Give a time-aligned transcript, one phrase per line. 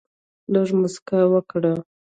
[0.53, 1.73] لږ مسکا وکړه.